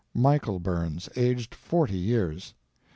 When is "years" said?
1.95-2.55